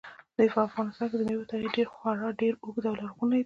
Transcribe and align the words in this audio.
په 0.53 0.59
افغانستان 0.67 1.07
کې 1.09 1.17
د 1.19 1.21
مېوو 1.27 1.49
تاریخ 1.51 1.87
خورا 1.97 2.29
ډېر 2.41 2.53
اوږد 2.63 2.83
او 2.89 2.95
لرغونی 3.01 3.37
دی. 3.37 3.39